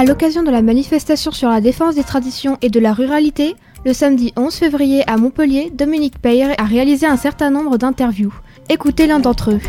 À 0.00 0.04
l'occasion 0.06 0.42
de 0.42 0.50
la 0.50 0.62
manifestation 0.62 1.30
sur 1.30 1.50
la 1.50 1.60
défense 1.60 1.94
des 1.94 2.04
traditions 2.04 2.56
et 2.62 2.70
de 2.70 2.80
la 2.80 2.94
ruralité, 2.94 3.54
le 3.84 3.92
samedi 3.92 4.32
11 4.34 4.54
février 4.54 5.02
à 5.06 5.18
Montpellier, 5.18 5.70
Dominique 5.74 6.18
Peyre 6.22 6.54
a 6.56 6.64
réalisé 6.64 7.04
un 7.04 7.18
certain 7.18 7.50
nombre 7.50 7.76
d'interviews. 7.76 8.32
Écoutez 8.70 9.06
l'un 9.06 9.18
d'entre 9.18 9.50
eux. 9.50 9.60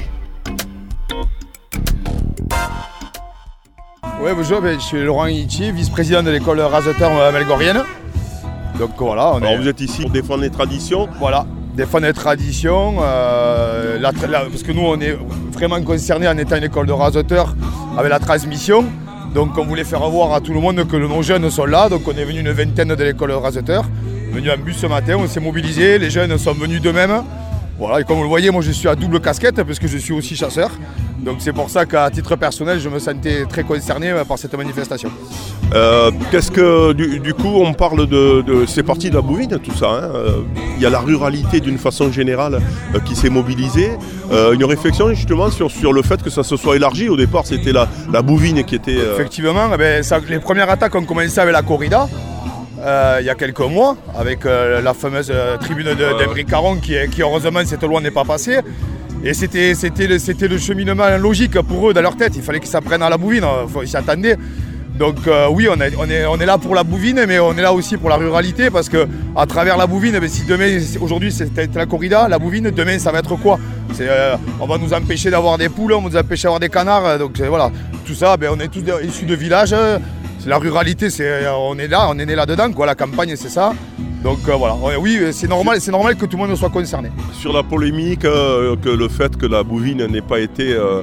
Oui, 4.23 4.29
bonjour, 4.33 4.61
ben, 4.61 4.79
je 4.79 4.85
suis 4.85 5.03
Laurent 5.03 5.25
Itier, 5.25 5.73
vice-président 5.73 6.23
de 6.23 6.29
l'école 6.31 6.61
Raseteur 6.61 7.11
Melgorienne. 7.33 7.81
Donc 8.79 8.91
voilà, 8.99 9.33
on 9.33 9.37
Alors 9.39 9.51
est, 9.51 9.57
vous 9.57 9.67
êtes 9.67 9.81
ici 9.81 10.03
pour 10.03 10.11
défendre 10.11 10.43
les 10.43 10.49
traditions. 10.49 11.09
voilà, 11.19 11.45
défendre 11.75 12.05
les 12.05 12.13
traditions, 12.13 12.99
euh, 13.01 13.99
la 13.99 14.13
tra- 14.13 14.29
la- 14.29 14.45
parce 14.45 14.63
que 14.63 14.71
nous 14.71 14.81
on 14.81 14.97
est 15.01 15.17
vraiment 15.51 15.81
concernés 15.81 16.29
en 16.29 16.37
étant 16.37 16.55
une 16.55 16.63
école 16.63 16.85
de 16.87 16.93
raseteurs 16.93 17.53
avec 17.97 18.09
la 18.09 18.19
transmission. 18.19 18.85
Donc 19.33 19.57
on 19.57 19.65
voulait 19.65 19.85
faire 19.85 20.07
voir 20.09 20.33
à 20.33 20.41
tout 20.41 20.53
le 20.53 20.59
monde 20.59 20.85
que 20.87 20.97
nos 20.97 21.21
jeunes 21.21 21.49
sont 21.49 21.65
là. 21.65 21.87
Donc 21.89 22.01
on 22.07 22.11
est 22.11 22.25
venu 22.25 22.39
une 22.39 22.51
vingtaine 22.51 22.89
de 22.89 23.03
l'école 23.03 23.29
de 23.29 23.35
raseteurs, 23.35 23.85
venu 24.31 24.51
en 24.51 24.57
bus 24.57 24.77
ce 24.77 24.87
matin, 24.87 25.15
on 25.17 25.27
s'est 25.27 25.39
mobilisés, 25.39 25.97
les 25.97 26.09
jeunes 26.09 26.37
sont 26.37 26.53
venus 26.53 26.81
d'eux-mêmes. 26.81 27.23
Voilà, 27.79 28.01
et 28.01 28.03
comme 28.03 28.17
vous 28.17 28.23
le 28.23 28.29
voyez, 28.29 28.51
moi 28.51 28.61
je 28.61 28.71
suis 28.71 28.87
à 28.87 28.95
double 28.95 29.21
casquette 29.21 29.63
parce 29.63 29.79
que 29.79 29.87
je 29.87 29.97
suis 29.97 30.13
aussi 30.13 30.35
chasseur. 30.35 30.71
Donc 31.21 31.35
c'est 31.39 31.53
pour 31.53 31.69
ça 31.69 31.85
qu'à 31.85 32.09
titre 32.09 32.35
personnel, 32.35 32.79
je 32.79 32.89
me 32.89 32.97
sentais 32.97 33.45
très 33.45 33.63
concerné 33.63 34.09
euh, 34.09 34.23
par 34.25 34.39
cette 34.39 34.55
manifestation. 34.55 35.09
Euh, 35.73 36.09
Qu'est-ce 36.31 36.49
que 36.51 36.93
du, 36.93 37.19
du 37.19 37.33
coup 37.33 37.53
on 37.63 37.73
parle 37.73 38.07
de, 38.07 38.41
de 38.41 38.65
c'est 38.65 38.81
parti 38.83 39.09
de 39.09 39.15
la 39.15 39.21
bouvine 39.21 39.59
tout 39.63 39.73
ça. 39.75 39.87
hein. 39.89 40.11
Euh, 40.15 40.29
Il 40.77 40.81
y 40.81 40.85
a 40.85 40.89
la 40.89 40.99
ruralité 40.99 41.59
d'une 41.59 41.77
façon 41.77 42.11
générale 42.11 42.59
qui 43.05 43.15
s'est 43.15 43.29
mobilisée. 43.29 43.91
Euh, 44.31 44.53
une 44.53 44.63
réflexion 44.65 45.09
justement 45.13 45.49
sur, 45.51 45.69
sur 45.69 45.93
le 45.93 46.01
fait 46.01 46.21
que 46.23 46.29
ça 46.31 46.41
se 46.43 46.55
soit 46.57 46.75
élargi. 46.75 47.07
Au 47.07 47.17
départ 47.17 47.45
c'était 47.45 47.71
la, 47.71 47.87
la 48.11 48.21
bouvine 48.23 48.63
qui 48.63 48.75
était. 48.75 48.97
euh, 48.97 49.13
Effectivement, 49.13 49.69
eh 49.73 49.77
ben, 49.77 50.03
ça- 50.03 50.19
les 50.27 50.39
premières 50.39 50.69
attaques 50.71 50.95
ont 50.95 51.03
commencé 51.05 51.39
avec 51.39 51.53
la 51.53 51.61
corrida. 51.61 52.07
euh, 52.79 53.17
il 53.19 53.27
y 53.27 53.29
a 53.29 53.35
quelques 53.35 53.59
mois, 53.59 53.95
avec 54.17 54.43
euh, 54.47 54.81
la 54.81 54.95
fameuse 54.95 55.29
euh, 55.31 55.55
tribune 55.57 55.93
de- 55.93 56.03
Ouais. 56.03 56.25
d'Embry 56.25 56.45
Caron 56.45 56.77
qui, 56.77 56.95
qui, 57.11 57.21
heureusement 57.21 57.59
cette 57.63 57.83
loi 57.83 58.01
n'est 58.01 58.09
pas 58.09 58.23
passée. 58.25 58.57
Et 59.23 59.33
c'était 59.33 59.73
le, 60.07 60.47
le 60.47 60.57
cheminement 60.57 61.17
logique 61.19 61.59
pour 61.61 61.89
eux 61.89 61.93
dans 61.93 62.01
leur 62.01 62.15
tête. 62.17 62.33
Il 62.35 62.41
fallait 62.41 62.59
qu'ils 62.59 62.69
s'apprennent 62.69 63.03
à 63.03 63.09
la 63.09 63.17
bouvine, 63.17 63.45
ils 63.81 63.87
s'y 63.87 63.97
attendaient. 63.97 64.37
Donc 64.97 65.15
euh, 65.27 65.47
oui, 65.49 65.67
on, 65.71 65.79
est- 65.81 65.93
on 65.97 66.07
est, 66.09 66.25
on 66.25 66.37
est 66.39 66.45
là 66.45 66.57
pour 66.57 66.75
la 66.75 66.83
bouvine, 66.83 67.23
mais 67.27 67.39
on 67.39 67.53
est 67.57 67.61
là 67.61 67.73
aussi 67.73 67.97
pour 67.97 68.09
la 68.09 68.17
ruralité 68.17 68.69
parce 68.69 68.87
que 68.89 69.07
à 69.35 69.45
travers 69.45 69.77
la 69.77 69.87
bouvine, 69.87 70.19
ben, 70.19 70.27
si 70.29 70.43
demain, 70.45 70.77
aujourd'hui 70.99 71.31
c'était 71.31 71.67
la 71.73 71.85
corrida, 71.87 72.27
la 72.27 72.37
bouvine, 72.37 72.69
demain 72.71 72.99
ça 72.99 73.11
va 73.11 73.19
être 73.19 73.35
quoi? 73.37 73.57
Euh, 73.99 74.35
On 74.59 74.67
va 74.67 74.77
nous 74.77 74.93
empêcher 74.93 75.31
d'avoir 75.31 75.57
des 75.57 75.69
poules, 75.69 75.93
on 75.93 76.01
va 76.01 76.09
nous 76.09 76.17
empêcher 76.17 76.43
d'avoir 76.43 76.59
des 76.59 76.69
canards. 76.69 77.05
euh, 77.05 77.17
Donc 77.17 77.39
voilà, 77.41 77.71
tout 78.05 78.13
ça, 78.13 78.37
ben, 78.37 78.49
on 78.55 78.59
est 78.59 78.67
tous 78.67 78.83
issus 79.03 79.25
de 79.25 79.33
villages. 79.35 79.73
la 80.45 80.57
ruralité, 80.57 81.07
on 81.57 81.77
est 81.79 81.87
là, 81.87 82.07
on 82.09 82.19
est 82.19 82.25
né 82.25 82.35
là-dedans. 82.35 82.67
La 82.85 82.93
campagne, 82.95 83.33
c'est 83.35 83.49
ça. 83.49 83.73
Donc 84.23 84.37
euh, 84.47 84.53
voilà, 84.53 84.75
Ouais, 84.75 84.95
oui, 84.97 85.19
c'est 85.31 85.47
normal, 85.47 85.81
c'est 85.81 85.89
normal 85.91 86.15
que 86.15 86.25
tout 86.27 86.37
le 86.37 86.45
monde 86.45 86.55
soit 86.55 86.69
concerné. 86.69 87.09
sur 87.33 87.51
la 87.51 87.63
polémique, 87.63 88.23
euh, 88.23 88.75
que 88.75 88.89
le 88.89 89.07
fait 89.07 89.35
que 89.35 89.47
la 89.47 89.63
bouvine 89.63 90.05
n'ait 90.05 90.21
pas 90.21 90.39
été 90.39 90.73
euh, 90.73 91.01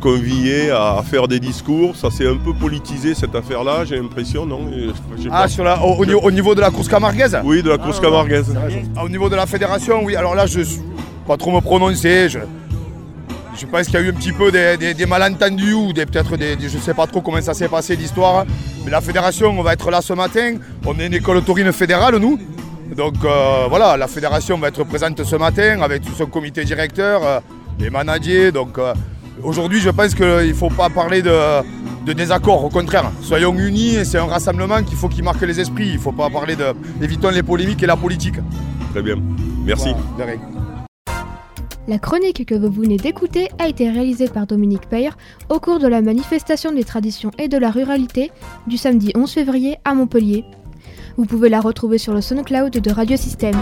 conviée 0.00 0.70
à, 0.70 1.02
faire 1.04 1.26
des 1.26 1.40
discours, 1.40 1.96
ça 1.96 2.10
s'est 2.10 2.28
un 2.28 2.36
peu 2.36 2.52
politisé 2.54 3.14
cette 3.14 3.34
affaire-là, 3.34 3.84
j'ai 3.84 3.96
l'impression, 3.96 4.46
non? 4.46 4.60
Ah, 5.30 5.42
pas. 5.42 5.48
sur 5.48 5.64
la, 5.64 5.82
au, 5.82 5.94
au 5.96 6.06
niveau, 6.06 6.20
au 6.22 6.30
niveau 6.30 6.54
de 6.54 6.60
la 6.60 6.70
course 6.70 6.88
camarguaise 6.88 7.36
Oui, 7.44 7.60
de 7.62 7.70
la 7.70 7.78
course 7.78 7.98
Ah, 8.00 8.04
camarguaise. 8.04 8.54
Ah, 8.96 9.04
Au 9.04 9.08
niveau 9.08 9.28
de 9.28 9.34
la 9.36 9.46
fédération, 9.46 10.04
oui. 10.04 10.14
Alors 10.14 10.36
là, 10.36 10.46
je 10.46 10.60
ne 10.60 10.64
pas 11.26 11.36
trop 11.36 11.50
me 11.50 11.60
prononcer. 11.60 12.28
Je, 12.28 12.38
je 13.58 13.66
pense 13.66 13.86
qu'il 13.86 13.94
y 13.94 13.96
a 13.98 14.00
eu 14.02 14.10
un 14.10 14.12
petit 14.12 14.32
peu 14.32 14.52
des, 14.52 14.76
des- 14.78 14.94
des 14.94 15.06
malentendus 15.06 15.74
ou 15.74 15.92
des- 15.92 16.06
peut-être 16.06 16.36
des, 16.36 16.54
des- 16.54 16.68
Je 16.68 16.76
ne 16.76 16.82
sais 16.82 16.94
pas 16.94 17.08
trop 17.08 17.20
comment 17.20 17.40
ça 17.42 17.52
s'est 17.52 17.68
passé 17.68 17.96
l'histoire. 17.96 18.44
Mais 18.84 18.90
la 18.92 19.00
fédération, 19.00 19.48
on 19.58 19.62
va 19.62 19.72
être 19.72 19.90
là 19.90 20.00
ce 20.02 20.12
matin. 20.12 20.54
On 20.86 20.96
est 21.00 21.06
une 21.08 21.14
école 21.14 21.42
taurine 21.42 21.72
fédérale, 21.72 22.16
nous. 22.16 22.38
Donc 22.96 23.14
euh, 23.24 23.66
voilà, 23.68 23.96
la 23.96 24.08
fédération 24.08 24.58
va 24.58 24.68
être 24.68 24.84
présente 24.84 25.22
ce 25.22 25.36
matin 25.36 25.80
avec 25.82 26.02
tout 26.02 26.12
son 26.12 26.26
comité 26.26 26.64
directeur, 26.64 27.24
euh, 27.24 27.40
les 27.78 27.90
managers. 27.90 28.52
Donc 28.52 28.78
euh, 28.78 28.94
aujourd'hui, 29.42 29.80
je 29.80 29.90
pense 29.90 30.14
qu'il 30.14 30.26
ne 30.26 30.52
faut 30.52 30.70
pas 30.70 30.88
parler 30.88 31.22
de, 31.22 31.62
de 32.04 32.12
désaccord. 32.12 32.64
Au 32.64 32.68
contraire, 32.68 33.10
soyons 33.22 33.54
unis. 33.56 33.96
et 33.96 34.04
C'est 34.04 34.18
un 34.18 34.26
rassemblement 34.26 34.82
qu'il 34.82 34.96
faut 34.96 35.08
qui 35.08 35.22
marque 35.22 35.42
les 35.42 35.60
esprits. 35.60 35.88
Il 35.88 35.94
ne 35.94 36.00
faut 36.00 36.12
pas 36.12 36.30
parler 36.30 36.56
de. 36.56 36.66
Évitons 37.00 37.30
les 37.30 37.42
polémiques 37.42 37.82
et 37.82 37.86
la 37.86 37.96
politique. 37.96 38.36
Très 38.92 39.02
bien. 39.02 39.16
Merci. 39.64 39.90
Voilà, 40.16 40.32
de 40.32 40.38
rien. 40.38 40.40
La 41.88 41.98
chronique 41.98 42.44
que 42.44 42.54
vous 42.54 42.70
venez 42.70 42.98
d'écouter 42.98 43.48
a 43.58 43.66
été 43.66 43.90
réalisée 43.90 44.28
par 44.28 44.46
Dominique 44.46 44.88
Peyre 44.88 45.16
au 45.48 45.58
cours 45.58 45.78
de 45.78 45.88
la 45.88 46.02
manifestation 46.02 46.72
des 46.72 46.84
traditions 46.84 47.30
et 47.38 47.48
de 47.48 47.56
la 47.56 47.70
ruralité 47.70 48.30
du 48.66 48.76
samedi 48.76 49.12
11 49.16 49.32
février 49.32 49.76
à 49.84 49.94
Montpellier. 49.94 50.44
Vous 51.20 51.26
pouvez 51.26 51.50
la 51.50 51.60
retrouver 51.60 51.98
sur 51.98 52.14
le 52.14 52.22
SoundCloud 52.22 52.72
de 52.72 52.90
Radio 52.90 53.14
Système. 53.14 53.54